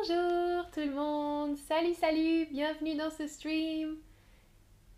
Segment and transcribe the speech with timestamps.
[0.00, 3.96] Bonjour tout le monde, salut salut, bienvenue dans ce stream.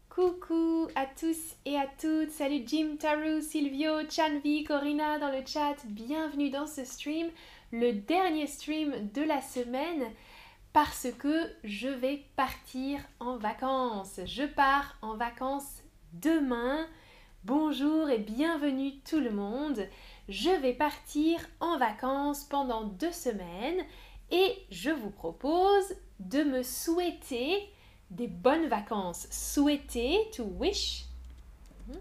[0.08, 5.76] Coucou à tous et à toutes, salut Jim, Taru, Silvio, Chanvi, Corina dans le chat,
[5.86, 7.28] bienvenue dans ce stream,
[7.72, 10.04] le dernier stream de la semaine
[10.72, 14.20] parce que je vais partir en vacances.
[14.24, 16.86] Je pars en vacances demain.
[17.44, 19.88] Bonjour et bienvenue tout le monde.
[20.28, 23.84] Je vais partir en vacances pendant deux semaines
[24.32, 27.68] et je vous propose de me souhaiter
[28.10, 29.28] des bonnes vacances.
[29.30, 31.04] Souhaiter, to wish.
[31.86, 32.00] Mhm.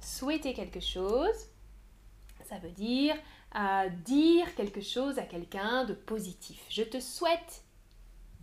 [0.00, 1.36] Souhaiter quelque chose,
[2.48, 3.14] ça veut dire
[3.56, 6.64] euh, dire quelque chose à quelqu'un de positif.
[6.68, 7.64] Je te souhaite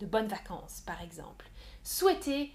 [0.00, 1.46] de bonnes vacances, par exemple.
[1.84, 2.52] Souhaiter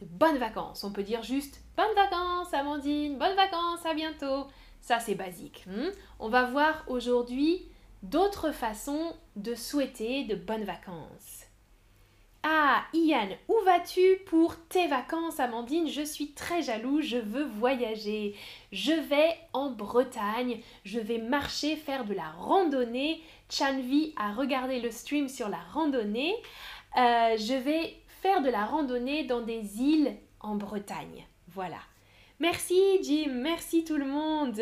[0.00, 0.84] de bonnes vacances.
[0.84, 4.46] On peut dire juste bonnes vacances, Amandine, bonnes vacances, à bientôt.
[4.80, 5.64] Ça, c'est basique.
[5.66, 5.88] Hmm?
[6.18, 7.66] On va voir aujourd'hui
[8.10, 11.46] d'autres façons de souhaiter de bonnes vacances.
[12.42, 15.88] Ah, Ian, où vas-tu pour tes vacances, Amandine?
[15.88, 18.36] Je suis très jaloux, je veux voyager.
[18.70, 23.22] Je vais en Bretagne, je vais marcher, faire de la randonnée.
[23.48, 26.34] Chanvi a regardé le stream sur la randonnée.
[26.98, 31.26] Euh, je vais faire de la randonnée dans des îles en Bretagne.
[31.48, 31.78] Voilà.
[32.40, 34.60] Merci Jim, merci tout le monde.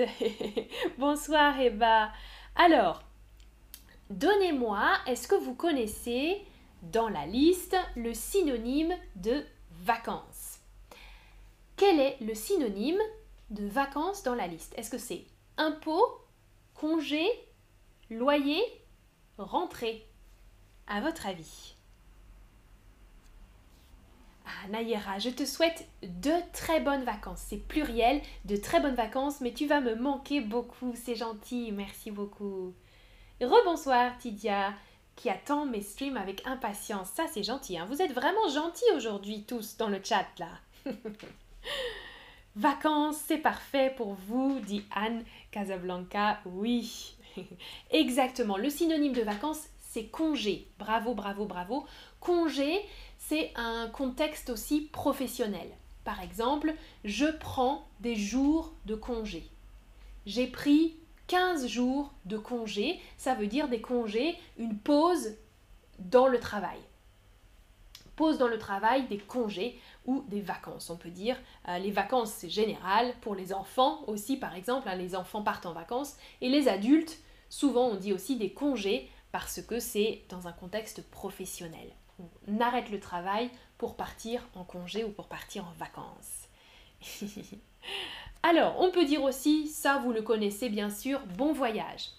[0.98, 2.11] Bonsoir Eva.
[2.55, 3.03] Alors,
[4.13, 6.43] Donnez-moi, est-ce que vous connaissez
[6.83, 10.59] dans la liste le synonyme de vacances?
[11.77, 13.01] Quel est le synonyme
[13.49, 14.75] de vacances dans la liste?
[14.77, 15.25] Est-ce que c'est
[15.57, 16.05] impôt,
[16.75, 17.27] congé,
[18.11, 18.61] loyer,
[19.39, 20.07] rentrée
[20.87, 21.75] À votre avis
[24.45, 27.45] ah, Nayera, je te souhaite de très bonnes vacances.
[27.49, 30.93] C'est pluriel, de très bonnes vacances, mais tu vas me manquer beaucoup.
[30.97, 32.75] C'est gentil, merci beaucoup.
[33.45, 34.73] Rebonsoir Tidia,
[35.17, 37.09] qui attend mes streams avec impatience.
[37.11, 37.79] Ça, c'est gentil.
[37.79, 37.87] Hein.
[37.89, 40.48] Vous êtes vraiment gentils aujourd'hui, tous, dans le chat, là.
[42.57, 46.41] Vacances, c'est parfait pour vous, dit Anne Casablanca.
[46.45, 47.17] Oui,
[47.91, 48.57] exactement.
[48.57, 50.67] Le synonyme de vacances, c'est congé.
[50.79, 51.86] Bravo, bravo, bravo.
[52.20, 52.80] Congé,
[53.19, 55.69] c'est un contexte aussi professionnel.
[56.05, 56.74] Par exemple,
[57.05, 59.48] je prends des jours de congé.
[60.27, 60.97] J'ai pris
[61.27, 65.35] 15 jours de congé, ça veut dire des congés, une pause
[65.99, 66.79] dans le travail.
[68.17, 71.37] Pause dans le travail, des congés ou des vacances, on peut dire.
[71.69, 74.89] Euh, les vacances, c'est général pour les enfants aussi, par exemple.
[74.89, 76.17] Hein, les enfants partent en vacances.
[76.41, 77.19] Et les adultes,
[77.49, 81.89] souvent, on dit aussi des congés parce que c'est dans un contexte professionnel.
[82.47, 86.49] On arrête le travail pour partir en congé ou pour partir en vacances.
[88.42, 92.11] Alors, on peut dire aussi, ça vous le connaissez bien sûr, bon voyage.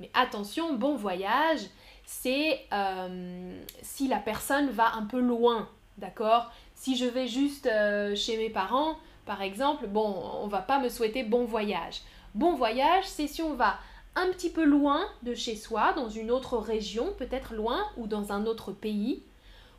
[0.00, 1.60] Mais attention, bon voyage,
[2.06, 6.50] c'est euh, si la personne va un peu loin, d'accord?
[6.74, 10.88] Si je vais juste euh, chez mes parents, par exemple, bon, on va pas me
[10.88, 12.02] souhaiter bon voyage.
[12.34, 13.78] Bon voyage, c'est si on va
[14.14, 18.32] un petit peu loin de chez soi, dans une autre région, peut-être loin, ou dans
[18.32, 19.22] un autre pays.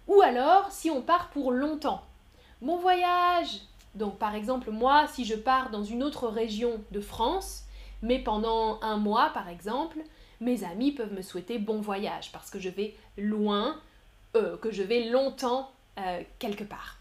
[0.07, 2.03] Ou alors si on part pour longtemps.
[2.61, 3.61] Bon voyage,
[3.95, 7.63] donc par exemple, moi, si je pars dans une autre région de France,
[8.01, 9.99] mais pendant un mois par exemple,
[10.39, 13.79] mes amis peuvent me souhaiter bon voyage parce que je vais loin,
[14.35, 16.97] euh, que je vais longtemps euh, quelque part.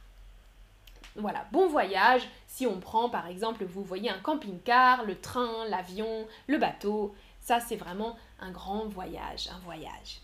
[1.17, 6.27] Voilà, bon voyage si on prend par exemple, vous voyez un camping-car, le train, l'avion,
[6.47, 10.21] le bateau, ça c'est vraiment un grand voyage, un voyage.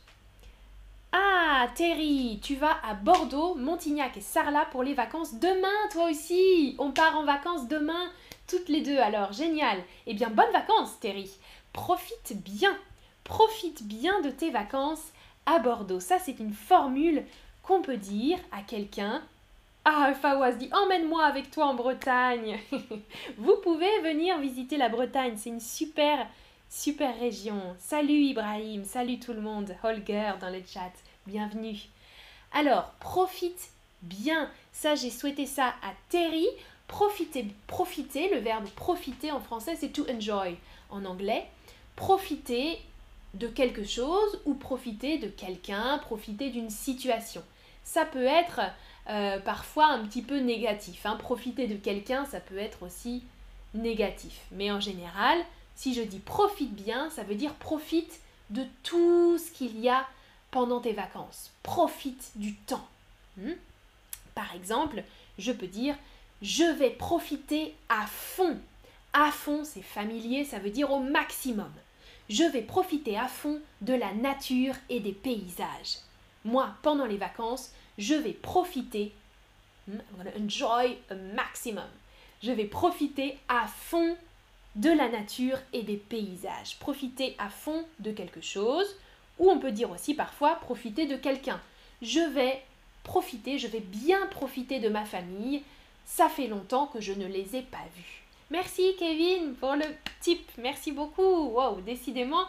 [1.12, 6.74] Ah, Terry, tu vas à Bordeaux, Montignac et Sarlat pour les vacances demain, toi aussi.
[6.78, 8.10] On part en vacances demain,
[8.48, 9.82] toutes les deux, alors génial.
[10.06, 11.30] Eh bien, bonnes vacances, Terry.
[11.74, 12.74] Profite bien,
[13.24, 15.12] profite bien de tes vacances
[15.44, 16.00] à Bordeaux.
[16.00, 17.24] Ça, c'est une formule
[17.62, 19.22] qu'on peut dire à quelqu'un.
[19.84, 22.58] Ah, Fawaz dit emmène-moi avec toi en Bretagne.
[23.36, 26.26] Vous pouvez venir visiter la Bretagne, c'est une super
[26.74, 27.76] Super région.
[27.78, 29.76] Salut Ibrahim, salut tout le monde.
[29.84, 30.90] Holger dans le chat,
[31.26, 31.78] bienvenue.
[32.52, 33.70] Alors, profite
[34.02, 34.50] bien.
[34.72, 36.46] Ça, j'ai souhaité ça à Terry.
[36.88, 40.56] Profitez, profiter, le verbe profiter en français, c'est to enjoy
[40.90, 41.46] en anglais.
[41.96, 42.78] Profiter
[43.34, 47.42] de quelque chose ou profiter de quelqu'un, profiter d'une situation.
[47.84, 48.60] Ça peut être
[49.08, 51.06] euh, parfois un petit peu négatif.
[51.06, 51.16] Hein.
[51.16, 53.22] Profiter de quelqu'un, ça peut être aussi
[53.74, 54.42] négatif.
[54.50, 55.38] Mais en général,
[55.74, 58.20] si je dis profite bien, ça veut dire profite
[58.50, 60.06] de tout ce qu'il y a
[60.52, 61.50] pendant tes vacances.
[61.64, 62.86] Profite du temps.
[63.36, 63.54] Hmm?
[64.36, 65.02] Par exemple,
[65.38, 65.96] je peux dire
[66.42, 68.58] je vais profiter à fond.
[69.12, 71.72] À fond, c'est familier, ça veut dire au maximum.
[72.28, 75.98] Je vais profiter à fond de la nature et des paysages.
[76.44, 79.12] Moi, pendant les vacances, je vais profiter.
[79.88, 79.98] Hmm,
[80.40, 81.88] enjoy a maximum.
[82.42, 84.16] Je vais profiter à fond
[84.74, 86.78] de la nature et des paysages.
[86.80, 88.96] Profiter à fond de quelque chose,
[89.42, 91.60] ou on peut dire aussi parfois profiter de quelqu'un.
[92.00, 92.62] Je vais
[93.02, 95.64] profiter, je vais bien profiter de ma famille.
[96.06, 98.22] Ça fait longtemps que je ne les ai pas vus.
[98.50, 99.84] Merci Kevin pour le
[100.20, 100.48] tip.
[100.58, 101.48] Merci beaucoup.
[101.48, 102.44] Wow, décidément,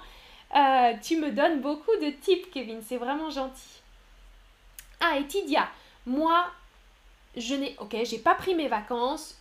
[0.56, 2.82] euh, tu me donnes beaucoup de tips, Kevin.
[2.86, 3.82] C'est vraiment gentil.
[5.00, 5.68] Ah, et Tidia,
[6.06, 6.46] moi,
[7.36, 9.40] je n'ai, ok, j'ai pas pris mes vacances.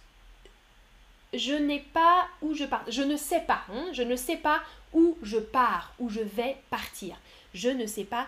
[1.34, 2.84] Je n'ai pas où je pars.
[2.88, 3.62] Je ne sais pas.
[3.70, 4.62] Hein, je ne sais pas
[4.94, 7.16] où je pars, où je vais partir.
[7.54, 8.26] Je ne sais pas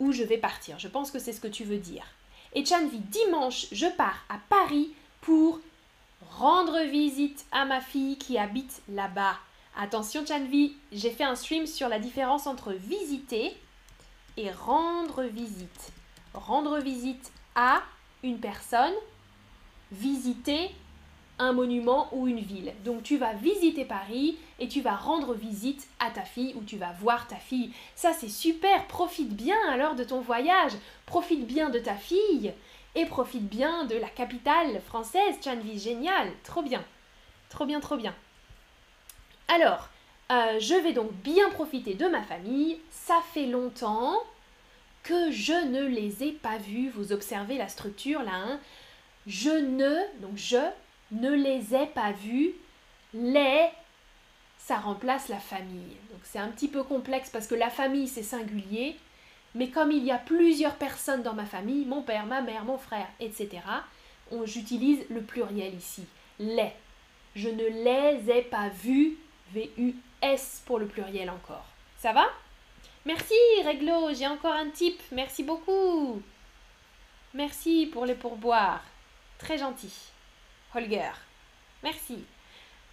[0.00, 0.78] où je vais partir.
[0.78, 2.04] Je pense que c'est ce que tu veux dire.
[2.54, 4.90] Et Chanvi, dimanche, je pars à Paris
[5.20, 5.60] pour
[6.30, 9.36] rendre visite à ma fille qui habite là-bas.
[9.76, 13.56] Attention Chanvi, j'ai fait un stream sur la différence entre visiter
[14.36, 15.92] et rendre visite.
[16.34, 17.82] Rendre visite à
[18.22, 18.94] une personne,
[19.92, 20.70] visiter
[21.38, 22.72] un monument ou une ville.
[22.84, 26.76] Donc tu vas visiter Paris et tu vas rendre visite à ta fille ou tu
[26.76, 27.72] vas voir ta fille.
[27.94, 30.72] Ça c'est super, profite bien alors de ton voyage,
[31.06, 32.52] profite bien de ta fille
[32.94, 36.82] et profite bien de la capitale française, Chanvi, génial, trop bien,
[37.48, 38.14] trop bien, trop bien.
[39.46, 39.88] Alors,
[40.30, 44.16] euh, je vais donc bien profiter de ma famille, ça fait longtemps
[45.02, 48.60] que je ne les ai pas vus, vous observez la structure là, hein.
[49.26, 50.58] je ne, donc je
[51.12, 52.52] ne les ai pas vus.
[53.14, 53.68] Les,
[54.58, 55.96] ça remplace la famille.
[56.10, 58.96] Donc c'est un petit peu complexe parce que la famille c'est singulier.
[59.54, 62.78] Mais comme il y a plusieurs personnes dans ma famille, mon père, ma mère, mon
[62.78, 63.60] frère, etc.,
[64.44, 66.04] j'utilise le pluriel ici.
[66.38, 66.72] Les.
[67.34, 69.16] Je ne les ai pas vus.
[69.54, 71.64] V-U-S pour le pluriel encore.
[71.96, 72.26] Ça va?
[73.06, 73.34] Merci
[73.64, 75.00] Réglo, j'ai encore un type.
[75.12, 76.20] Merci beaucoup.
[77.32, 78.84] Merci pour les pourboires.
[79.38, 79.94] Très gentil.
[80.74, 81.10] Holger.
[81.82, 82.24] Merci.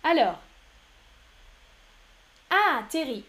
[0.04, 0.39] Alors.
[2.50, 3.24] Ah, Terry.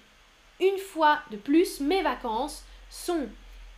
[0.61, 3.29] Une fois de plus, mes vacances sont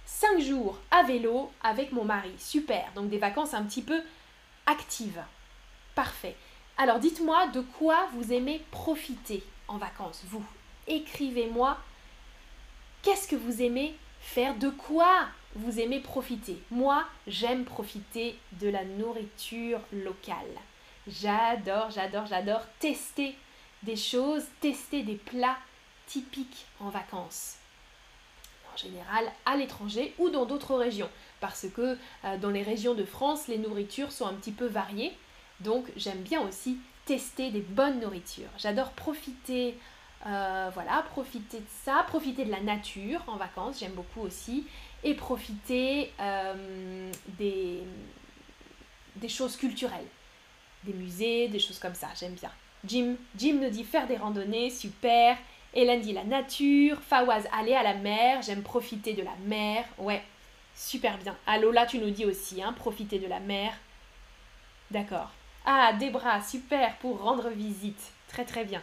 [0.05, 2.33] 5 jours à vélo avec mon mari.
[2.39, 2.91] Super.
[2.95, 4.01] Donc des vacances un petit peu
[4.67, 5.23] actives.
[5.95, 6.37] Parfait.
[6.77, 10.45] Alors dites-moi de quoi vous aimez profiter en vacances, vous.
[10.87, 11.77] Écrivez-moi
[13.03, 16.61] qu'est-ce que vous aimez faire, de quoi vous aimez profiter.
[16.71, 20.37] Moi, j'aime profiter de la nourriture locale.
[21.07, 23.35] J'adore, j'adore, j'adore tester
[23.83, 25.57] des choses, tester des plats
[26.07, 27.57] typiques en vacances.
[28.73, 31.11] En général, à l'étranger ou dans d'autres régions.
[31.41, 35.17] Parce que euh, dans les régions de France, les nourritures sont un petit peu variées.
[35.61, 38.51] Donc, j'aime bien aussi tester des bonnes nourritures.
[38.59, 39.75] J'adore profiter
[40.27, 44.67] euh, voilà, profiter de ça, profiter de la nature en vacances, j'aime beaucoup aussi,
[45.05, 47.83] et profiter euh, des,
[49.17, 50.07] des choses culturelles,
[50.85, 52.51] des musées, des choses comme ça, j'aime bien.
[52.85, 55.37] Jim, Jim nous dit faire des randonnées, super.
[55.75, 56.99] Hélène dit la nature.
[57.03, 60.23] Fawaz, aller à la mer, j'aime profiter de la mer, ouais,
[60.75, 61.37] super bien.
[61.47, 63.73] Ah Lola, tu nous dis aussi, hein, profiter de la mer.
[64.91, 65.31] D'accord.
[65.67, 68.83] Ah, Debra, super pour rendre visite, très très bien.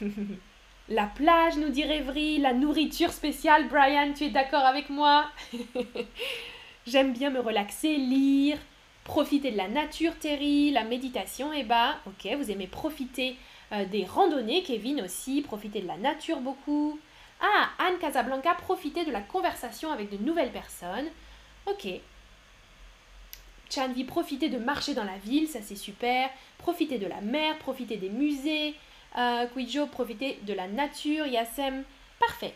[0.90, 5.24] La plage, nous dit Rêverie, la nourriture spéciale, Brian, tu es d'accord avec moi?
[6.86, 8.58] J'aime bien me relaxer, lire,
[9.02, 13.36] profiter de la nature, Terry, la méditation, et eh bah, ok, vous aimez profiter
[13.72, 17.00] euh, des randonnées, Kevin aussi, profiter de la nature beaucoup.
[17.40, 21.08] Ah, Anne Casablanca, profiter de la conversation avec de nouvelles personnes.
[21.64, 21.88] Ok.
[23.70, 26.28] Chanvi, profiter de marcher dans la ville, ça c'est super.
[26.58, 28.74] Profiter de la mer, profiter des musées,
[29.16, 29.46] euh,
[29.90, 31.26] profitez de la nature.
[31.26, 31.84] Yassem,
[32.18, 32.54] parfait.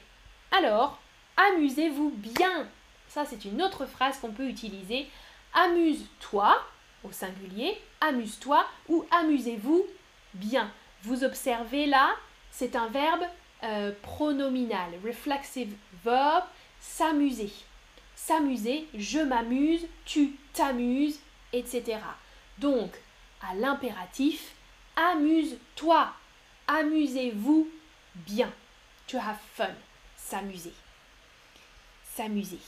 [0.50, 0.98] Alors,
[1.36, 2.68] amusez-vous bien.
[3.08, 5.08] Ça, c'est une autre phrase qu'on peut utiliser.
[5.54, 6.62] Amuse-toi,
[7.04, 9.86] au singulier, amuse-toi ou amusez-vous
[10.34, 10.70] bien.
[11.02, 12.10] Vous observez là,
[12.50, 13.24] c'est un verbe
[13.62, 15.74] euh, pronominal, reflexive
[16.04, 16.44] verb,
[16.80, 17.52] s'amuser.
[18.14, 21.20] S'amuser, je m'amuse, tu t'amuses,
[21.52, 21.98] etc.
[22.58, 22.90] Donc,
[23.48, 24.54] à l'impératif,
[24.96, 26.12] amuse-toi
[26.68, 27.68] amusez-vous
[28.14, 28.52] bien.
[29.08, 29.74] To have fun.
[30.16, 30.74] S'amuser.
[32.14, 32.60] S'amuser.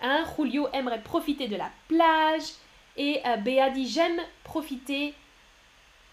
[0.00, 2.54] Hein, Julio aimerait profiter de la plage.
[2.96, 5.14] Et euh, dit j'aime profiter.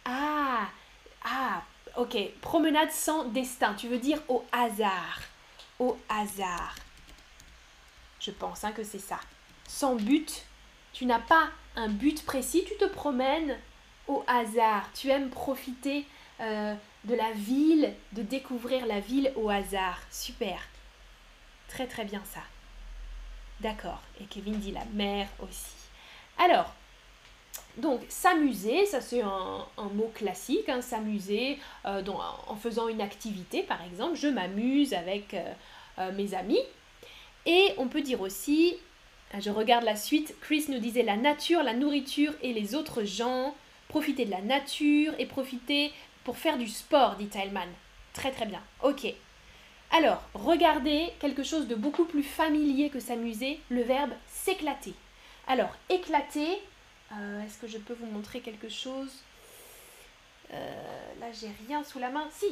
[0.06, 0.68] Ah,
[1.24, 1.64] ah,
[1.98, 2.18] ok.
[2.42, 3.74] Promenade sans destin.
[3.76, 5.22] Tu veux dire au hasard.
[5.80, 6.76] Au hasard.
[8.20, 9.20] Je pense hein, que c'est ça.
[9.68, 10.46] Sans but.
[10.94, 12.66] Tu n'as pas un but précis.
[12.68, 13.58] Tu te promènes
[14.08, 14.90] au hasard.
[14.94, 16.06] Tu aimes profiter
[16.40, 20.00] euh, de la ville, de découvrir la ville au hasard.
[20.12, 20.68] Super.
[21.68, 22.42] Très très bien ça.
[23.62, 24.02] D'accord.
[24.20, 25.76] Et Kevin dit la mer aussi.
[26.38, 26.74] Alors,
[27.78, 32.04] donc s'amuser, ça c'est un, mot classique, hein, s'amuser euh,
[32.48, 34.16] en faisant une activité par exemple.
[34.16, 35.54] Je m'amuse avec euh,
[36.00, 36.62] euh, mes amis.
[37.46, 38.78] Et on peut dire aussi,
[39.40, 43.56] je regarde la suite, Chris nous disait la nature, la nourriture et les autres gens.
[43.88, 45.92] Profiter de la nature et profiter
[46.24, 47.70] pour faire du sport, dit Tailman.
[48.14, 48.62] Très très bien.
[48.82, 49.08] Ok.
[49.92, 54.94] Alors, regardez quelque chose de beaucoup plus familier que s'amuser, le verbe s'éclater.
[55.48, 56.62] Alors, éclater,
[57.12, 59.12] euh, est-ce que je peux vous montrer quelque chose?
[60.54, 62.28] Euh, Là, j'ai rien sous la main.
[62.32, 62.48] Si,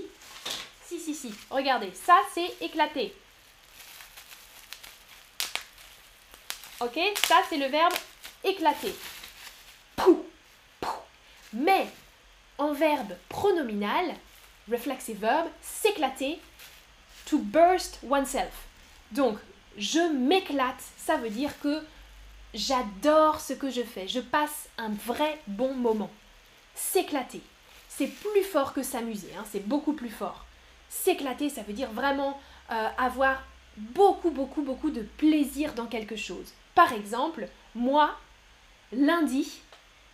[0.85, 1.33] si, si, si.
[1.49, 3.15] Regardez, ça, c'est éclater.
[6.81, 6.99] Ok?
[7.25, 7.93] Ça, c'est le verbe
[8.43, 8.93] éclater.
[9.95, 10.25] Pou,
[10.79, 10.89] pou.
[11.53, 11.87] Mais,
[12.59, 14.05] en verbe pronominal,
[14.69, 16.39] reflexive verb, s'éclater,
[17.25, 18.67] to burst oneself.
[19.11, 19.37] Donc,
[19.77, 21.81] je m'éclate, ça veut dire que
[22.53, 26.11] j'adore ce que je fais, je passe un vrai bon moment.
[26.75, 27.41] S'éclater,
[27.87, 30.45] c'est plus fort que s'amuser, hein, c'est beaucoup plus fort.
[30.89, 32.39] S'éclater, ça veut dire vraiment
[32.71, 33.41] euh, avoir
[33.77, 36.53] beaucoup, beaucoup, beaucoup de plaisir dans quelque chose.
[36.75, 38.17] Par exemple, moi,
[38.91, 39.61] lundi,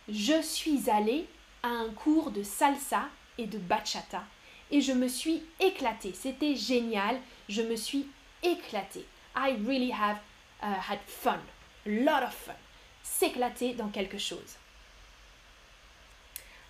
[0.08, 1.26] je suis allée
[1.66, 3.08] un cours de salsa
[3.38, 4.22] et de bachata
[4.70, 6.12] et je me suis éclatée.
[6.14, 7.20] C'était génial.
[7.48, 8.06] Je me suis
[8.42, 9.06] éclatée.
[9.36, 10.18] I really have
[10.62, 11.38] uh, had fun.
[11.86, 12.54] A lot of fun.
[13.02, 14.56] S'éclater dans quelque chose.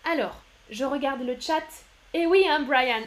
[0.05, 1.65] Alors, je regarde le chat.
[2.13, 3.03] Et oui, hein, Brian,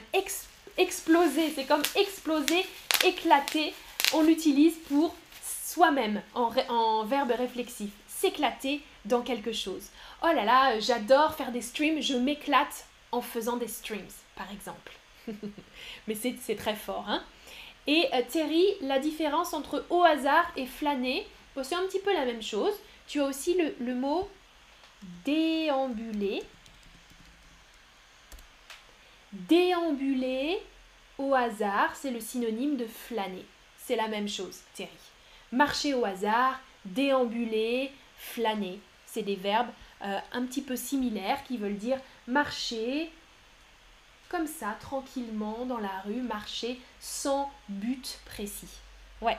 [0.78, 2.66] exploser, c'est comme exploser,
[3.04, 3.74] éclater.
[4.14, 7.92] On l'utilise pour soi-même en verbe réflexif.
[8.20, 9.88] S'éclater dans quelque chose.
[10.24, 14.94] Oh là là, j'adore faire des streams, je m'éclate en faisant des streams par exemple.
[16.08, 17.06] Mais c'est très fort.
[17.08, 17.24] Hein
[17.88, 21.26] et euh, Terry, la différence entre au hasard et flâner,
[21.64, 22.74] c'est un petit peu la même chose.
[23.08, 24.30] Tu as aussi le, le mot
[25.26, 26.44] déambuler.
[29.32, 30.60] Déambuler
[31.18, 33.46] au hasard, c'est le synonyme de flâner.
[33.78, 34.90] C'est la même chose, Terry.
[35.52, 38.80] Marcher au hasard, déambuler, flâner.
[39.08, 39.72] C'est des verbes
[40.04, 41.98] euh, un petit peu similaires qui veulent dire
[42.28, 43.12] marcher,
[44.30, 48.70] comme ça, tranquillement, dans la rue, marcher sans but précis.
[49.22, 49.38] Ouais.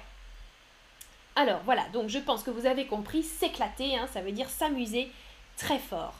[1.36, 5.10] Alors voilà, donc je pense que vous avez compris, s'éclater, hein, ça veut dire s'amuser
[5.56, 6.14] très fort.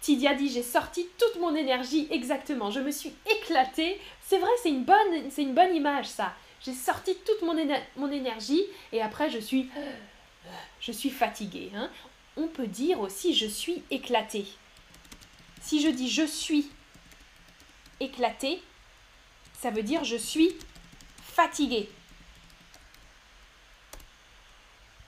[0.00, 4.00] Tidia dit j'ai sorti toute mon énergie exactement, je me suis éclatée.
[4.22, 4.84] C'est vrai, c'est une
[5.30, 6.34] c'est une bonne image ça.
[6.64, 9.68] J'ai sorti toute mon, énergie et après je suis,
[10.80, 11.70] je suis fatiguée.
[11.74, 11.90] Hein.
[12.36, 14.46] On peut dire aussi je suis éclatée.
[15.60, 16.70] Si je dis je suis
[18.00, 18.62] éclaté,
[19.60, 20.56] ça veut dire je suis
[21.22, 21.90] fatigué.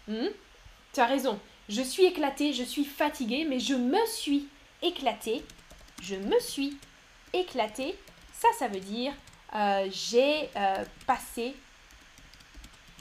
[0.09, 0.29] Hmm?
[0.93, 1.41] Tu as raison.
[1.69, 4.49] Je suis éclaté, je suis fatigué, mais je me suis
[4.83, 5.43] éclaté.
[6.03, 6.77] Je me suis
[7.33, 7.99] éclaté.
[8.33, 9.13] Ça, ça veut dire
[9.55, 11.55] euh, j'ai euh, passé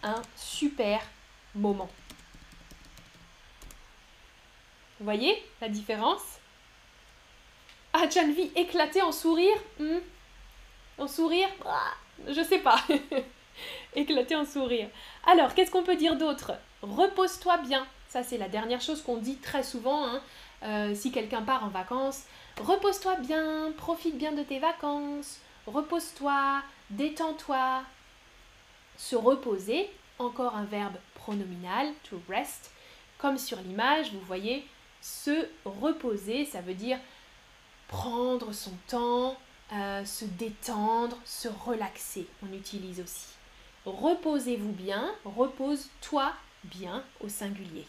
[0.03, 1.01] un super
[1.53, 1.89] moment.
[4.99, 6.21] Vous voyez la différence?
[7.93, 9.57] Ah, Janvi éclaté en sourire?
[9.79, 9.99] Hmm?
[10.97, 11.49] En sourire?
[11.65, 11.93] Ah,
[12.27, 12.79] Je sais pas.
[13.95, 14.89] éclaté en sourire.
[15.25, 16.53] Alors, qu'est-ce qu'on peut dire d'autre?
[16.81, 17.85] Repose-toi bien.
[18.07, 20.21] Ça, c'est la dernière chose qu'on dit très souvent hein.
[20.63, 22.23] euh, si quelqu'un part en vacances.
[22.61, 27.83] Repose-toi bien, profite bien de tes vacances, repose-toi, détends-toi.
[28.97, 32.71] Se reposer, encore un verbe pronominal, to rest.
[33.17, 34.65] Comme sur l'image, vous voyez,
[35.01, 36.99] se reposer, ça veut dire
[37.87, 39.37] prendre son temps,
[39.73, 42.27] euh, se détendre, se relaxer.
[42.43, 43.35] On utilise aussi.
[43.85, 47.85] Reposez-vous bien, repose-toi bien au singulier.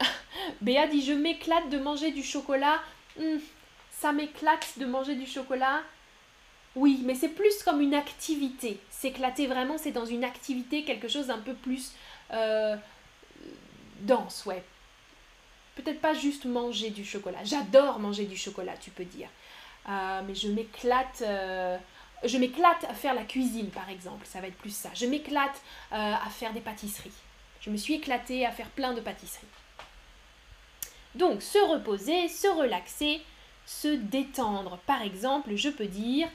[0.60, 2.80] Béa dit Je m'éclate de manger du chocolat.
[3.18, 3.38] Hmm,
[4.02, 5.80] ça m'éclate de manger du chocolat.
[6.74, 8.80] Oui, mais c'est plus comme une activité.
[8.90, 11.92] S'éclater vraiment, c'est dans une activité, quelque chose d'un peu plus
[12.32, 12.76] euh,
[14.00, 14.62] dense, ouais
[15.74, 17.38] peut-être pas juste manger du chocolat.
[17.44, 19.28] J'adore manger du chocolat, tu peux dire.
[19.88, 21.22] Euh, mais je m'éclate.
[21.22, 21.78] Euh,
[22.24, 24.26] je m'éclate à faire la cuisine, par exemple.
[24.26, 24.90] Ça va être plus ça.
[24.94, 27.18] Je m'éclate à faire des pâtisseries.
[27.62, 29.46] Je me suis éclatée à faire plein de pâtisseries.
[31.14, 33.22] Donc, se reposer, se relaxer,
[33.66, 34.78] se détendre.
[34.86, 36.28] Par exemple, je peux dire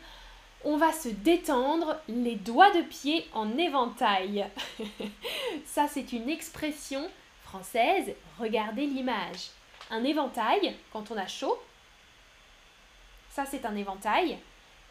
[0.64, 4.48] on va se détendre les doigts de pied en éventail.
[5.66, 7.10] ça, c'est une expression
[7.44, 9.52] française, regardez l'image.
[9.90, 11.58] Un éventail, quand on a chaud,
[13.30, 14.38] ça c'est un éventail.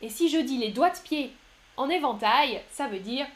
[0.01, 1.33] Et si je dis les doigts de pied
[1.77, 3.27] en éventail, ça veut dire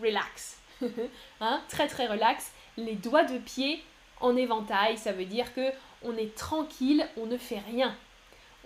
[0.00, 0.60] relax.
[1.40, 2.52] hein, très très relax.
[2.76, 3.82] Les doigts de pied
[4.20, 5.72] en éventail, ça veut dire que
[6.02, 7.96] on est tranquille, on ne fait rien.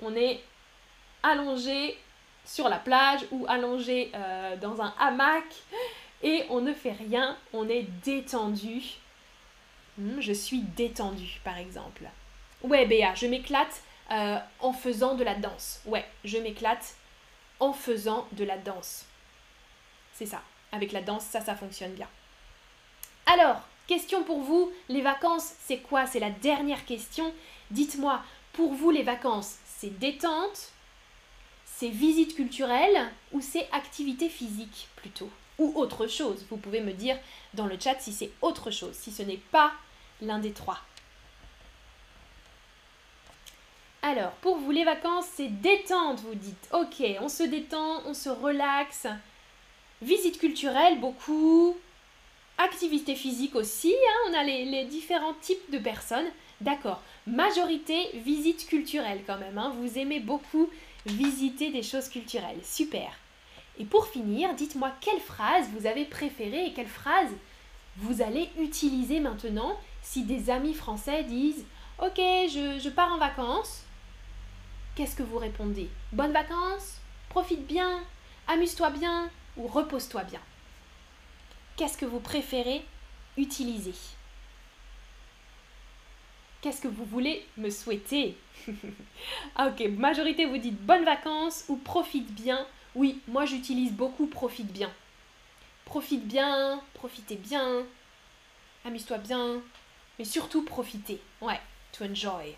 [0.03, 0.41] On est
[1.23, 1.99] allongé
[2.45, 5.45] sur la plage ou allongé euh, dans un hamac
[6.23, 8.83] et on ne fait rien, on est détendu.
[9.99, 12.05] Hmm, je suis détendu, par exemple.
[12.63, 15.81] Ouais, Béa, je m'éclate euh, en faisant de la danse.
[15.85, 16.95] Ouais, je m'éclate
[17.61, 19.05] en faisant de la danse.
[20.15, 20.43] C'est ça.
[20.73, 22.09] Avec la danse, ça, ça fonctionne bien.
[23.27, 26.07] Alors, question pour vous, les vacances, c'est quoi?
[26.07, 27.33] C'est la dernière question.
[27.71, 30.73] Dites-moi, pour vous, les vacances, c'est détente,
[31.65, 37.17] c'est visite culturelle ou c'est activité physique plutôt Ou autre chose Vous pouvez me dire
[37.55, 39.73] dans le chat si c'est autre chose, si ce n'est pas
[40.21, 40.81] l'un des trois.
[44.03, 46.69] Alors, pour vous, les vacances, c'est détente, vous dites.
[46.73, 49.07] Ok, on se détend, on se relaxe.
[50.03, 51.77] Visite culturelle, beaucoup.
[52.59, 56.27] Activité physique aussi, hein, on a les, différents types de personnes.
[56.61, 57.03] D'accord.
[57.29, 59.59] Majorité, visite culturelle quand même.
[59.59, 59.75] Hein.
[59.79, 60.71] Vous aimez beaucoup
[61.05, 62.61] visiter des choses culturelles.
[62.65, 63.11] Super.
[63.79, 67.31] Et pour finir, dites-moi quelle phrase vous avez préférée et quelle phrase
[67.99, 71.65] vous allez utiliser maintenant si des amis français disent
[72.01, 73.83] Ok, je, je pars en vacances
[74.95, 75.89] qu'est-ce que vous répondez?
[76.13, 78.01] Bonnes vacances Profite bien
[78.49, 80.41] Amuse-toi bien Ou repose-toi bien
[81.77, 82.85] Qu'est-ce que vous préférez
[83.37, 83.95] utiliser?
[86.61, 88.37] Qu'est-ce que vous voulez me souhaiter?
[89.57, 92.67] Ah, Ok, majorité vous dites bonnes vacances ou profite bien.
[92.95, 94.91] Oui, moi j'utilise beaucoup profite bien.
[95.85, 97.85] Profite bien, profitez bien,
[98.85, 99.61] amuse-toi bien,
[100.19, 101.21] mais surtout profitez.
[101.41, 101.61] Ouais,
[101.93, 102.55] to enjoy.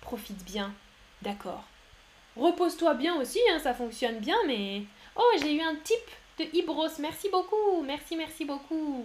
[0.00, 0.72] Profite bien,
[1.20, 1.64] d'accord.
[2.36, 4.82] Repose-toi bien aussi, hein, ça fonctionne bien, mais...
[5.16, 5.98] Oh, j'ai eu un type
[6.38, 9.04] de Ibros, merci beaucoup, merci, merci beaucoup.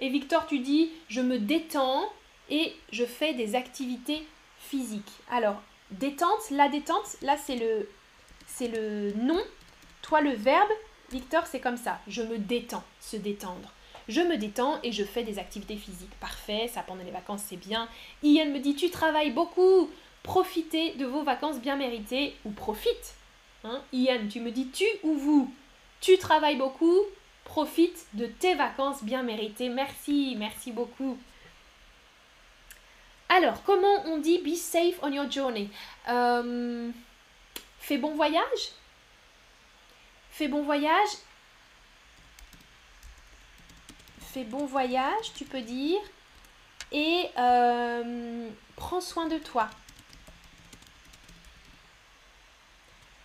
[0.00, 2.10] Et Victor, tu dis, je me détends
[2.50, 4.26] et je fais des activités
[4.58, 5.12] physiques.
[5.30, 7.88] Alors, détente, la détente, là c'est le,
[8.46, 9.40] c'est le nom.
[10.02, 10.70] Toi, le verbe,
[11.10, 12.00] Victor, c'est comme ça.
[12.06, 13.72] Je me détends, se détendre.
[14.08, 16.14] Je me détends et je fais des activités physiques.
[16.20, 17.88] Parfait, ça pendant les vacances, c'est bien.
[18.22, 19.90] Ian me dit, tu travailles beaucoup
[20.28, 23.14] profitez de vos vacances bien méritées ou profite.
[23.64, 25.50] Hein Ian, tu me dis tu ou vous
[26.02, 26.98] Tu travailles beaucoup,
[27.44, 29.70] profite de tes vacances bien méritées.
[29.70, 31.16] Merci, merci beaucoup.
[33.28, 35.70] Alors, comment on dit be safe on your journey?
[36.08, 36.90] Euh,
[37.88, 38.72] Fais bon voyage?
[40.30, 41.08] Fais bon voyage?
[44.20, 45.98] Fais bon voyage, tu peux dire.
[46.92, 49.70] Et euh, prends soin de toi.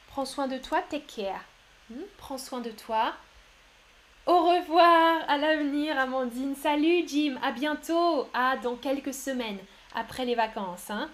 [0.07, 1.43] Prends soin de toi, take care.
[1.89, 3.13] Hmm, prends soin de toi.
[4.25, 6.55] Au revoir, à l'avenir, Amandine.
[6.55, 8.27] Salut, Jim, à bientôt.
[8.33, 9.59] À dans quelques semaines,
[9.93, 10.89] après les vacances.
[10.89, 11.09] Hein.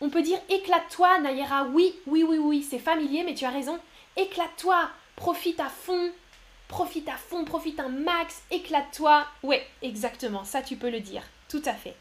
[0.00, 1.64] On peut dire éclate-toi, Nayera.
[1.64, 3.80] Oui, oui, oui, oui, c'est familier, mais tu as raison.
[4.16, 6.12] Éclate-toi, profite à fond.
[6.68, 9.26] Profite à fond, profite un max, éclate-toi.
[9.42, 11.22] Ouais, exactement, ça tu peux le dire.
[11.48, 11.94] Tout à fait.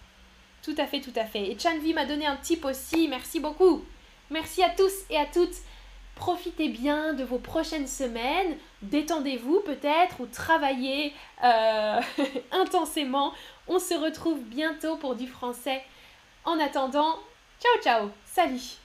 [0.62, 1.52] Tout à fait, tout à fait.
[1.52, 3.84] Et Chanvi m'a donné un tip aussi, merci beaucoup.
[4.30, 5.56] Merci à tous et à toutes.
[6.22, 12.00] Profitez bien de vos prochaines semaines, détendez-vous peut-être ou travaillez euh,
[12.52, 13.34] intensément.
[13.68, 15.82] On se retrouve bientôt pour du français.
[16.46, 17.18] En attendant,
[17.60, 18.81] ciao ciao, salut